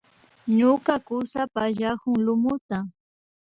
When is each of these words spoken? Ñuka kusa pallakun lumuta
Ñuka 0.57 0.93
kusa 1.07 1.41
pallakun 1.53 2.17
lumuta 2.25 2.77